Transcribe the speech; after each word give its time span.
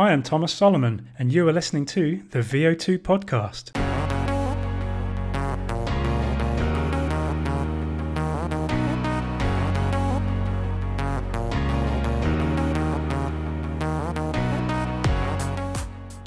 I 0.00 0.12
am 0.12 0.22
Thomas 0.22 0.50
Solomon, 0.50 1.10
and 1.18 1.30
you 1.30 1.46
are 1.46 1.52
listening 1.52 1.84
to 1.84 2.22
the 2.30 2.38
Veohtu 2.38 2.96
podcast. 3.00 3.76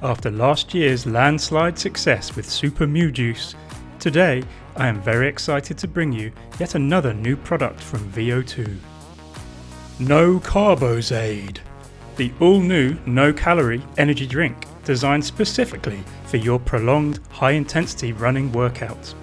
After 0.03 0.29
last 0.29 0.75
year's 0.75 1.07
landslide 1.07 1.79
success 1.79 2.35
with 2.35 2.47
Super 2.47 2.85
Mew 2.85 3.09
Juice, 3.09 3.55
today 3.97 4.43
I 4.75 4.87
am 4.87 5.01
very 5.01 5.27
excited 5.27 5.79
to 5.79 5.87
bring 5.87 6.13
you 6.13 6.31
yet 6.59 6.75
another 6.75 7.11
new 7.11 7.35
product 7.35 7.81
from 7.81 8.07
Veohtu. 8.11 8.77
No 9.99 10.39
Carbozade, 10.39 11.57
the 12.15 12.31
all 12.39 12.59
new 12.59 12.95
no 13.05 13.33
calorie 13.33 13.81
energy 13.97 14.27
drink 14.27 14.65
designed 14.83 15.23
specifically 15.23 16.03
for 16.25 16.37
your 16.37 16.59
prolonged 16.59 17.19
high 17.29 17.51
intensity 17.51 18.13
running 18.13 18.51
workouts. 18.51 19.15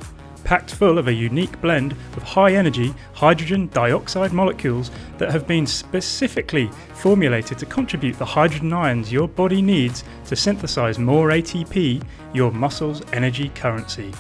Packed 0.44 0.74
full 0.74 0.98
of 0.98 1.06
a 1.06 1.12
unique 1.12 1.60
blend 1.60 1.92
of 2.16 2.22
high 2.22 2.54
energy 2.54 2.92
hydrogen 3.12 3.68
dioxide 3.68 4.32
molecules 4.32 4.90
that 5.18 5.30
have 5.30 5.46
been 5.46 5.66
specifically 5.66 6.68
formulated 6.94 7.58
to 7.58 7.66
contribute 7.66 8.18
the 8.18 8.24
hydrogen 8.24 8.72
ions 8.72 9.12
your 9.12 9.28
body 9.28 9.62
needs 9.62 10.02
to 10.26 10.34
synthesize 10.34 10.98
more 10.98 11.28
ATP, 11.28 12.02
your 12.34 12.50
muscles' 12.50 13.02
energy 13.12 13.50
currency. 13.54 14.12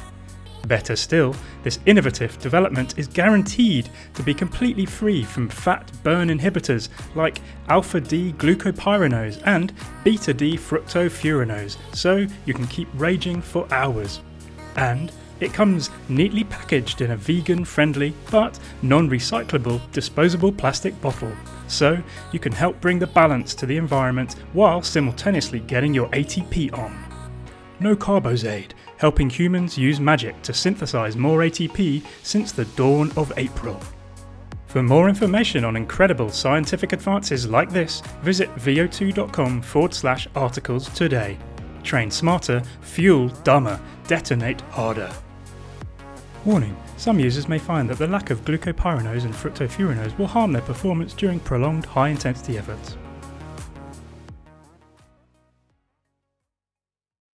Better 0.66 0.94
still, 0.94 1.34
this 1.62 1.80
innovative 1.86 2.38
development 2.38 2.98
is 2.98 3.06
guaranteed 3.06 3.88
to 4.14 4.22
be 4.22 4.34
completely 4.34 4.86
free 4.86 5.24
from 5.24 5.48
fat 5.48 5.90
burn 6.02 6.28
inhibitors 6.28 6.88
like 7.14 7.40
alpha 7.68 8.00
D 8.00 8.32
glucopyranose 8.34 9.42
and 9.46 9.72
beta 10.04 10.34
D 10.34 10.56
fructofuranose, 10.56 11.76
so 11.94 12.26
you 12.44 12.54
can 12.54 12.66
keep 12.66 12.88
raging 12.94 13.40
for 13.40 13.66
hours. 13.72 14.20
And 14.76 15.10
it 15.40 15.54
comes 15.54 15.90
neatly 16.10 16.44
packaged 16.44 17.00
in 17.00 17.12
a 17.12 17.16
vegan 17.16 17.64
friendly 17.64 18.14
but 18.30 18.58
non 18.82 19.08
recyclable 19.08 19.80
disposable 19.92 20.52
plastic 20.52 21.00
bottle, 21.00 21.32
so 21.66 22.00
you 22.32 22.38
can 22.38 22.52
help 22.52 22.80
bring 22.80 22.98
the 22.98 23.06
balance 23.06 23.54
to 23.54 23.66
the 23.66 23.78
environment 23.78 24.34
while 24.52 24.82
simultaneously 24.82 25.60
getting 25.60 25.94
your 25.94 26.08
ATP 26.10 26.76
on. 26.76 27.06
No 27.80 27.96
Carbozade, 27.96 28.72
helping 29.00 29.30
humans 29.30 29.78
use 29.78 29.98
magic 29.98 30.40
to 30.42 30.52
synthesize 30.52 31.16
more 31.16 31.38
ATP 31.38 32.04
since 32.22 32.52
the 32.52 32.66
dawn 32.76 33.10
of 33.16 33.32
April. 33.38 33.80
For 34.66 34.82
more 34.82 35.08
information 35.08 35.64
on 35.64 35.74
incredible 35.74 36.30
scientific 36.30 36.92
advances 36.92 37.48
like 37.48 37.70
this, 37.70 38.02
visit 38.22 38.54
veohtu.com 38.56 39.62
forward 39.62 39.94
slash 39.94 40.28
articles 40.36 40.90
today. 40.90 41.38
Train 41.82 42.10
smarter, 42.10 42.62
fuel 42.82 43.30
dumber, 43.42 43.80
detonate 44.06 44.60
harder. 44.72 45.10
Warning 46.44 46.76
some 46.98 47.18
users 47.18 47.48
may 47.48 47.58
find 47.58 47.88
that 47.88 47.96
the 47.96 48.06
lack 48.06 48.28
of 48.28 48.44
glucopyranose 48.44 49.24
and 49.24 49.32
fructofuranose 49.32 50.16
will 50.18 50.26
harm 50.26 50.52
their 50.52 50.60
performance 50.60 51.14
during 51.14 51.40
prolonged 51.40 51.86
high 51.86 52.10
intensity 52.10 52.58
efforts. 52.58 52.98